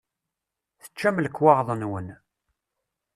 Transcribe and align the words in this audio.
Teččam 0.83 1.17
lekwaɣeḍ-nwen. 1.25 2.07